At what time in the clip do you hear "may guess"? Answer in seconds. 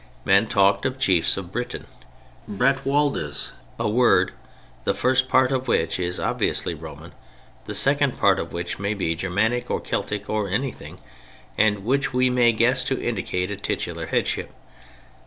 12.31-12.83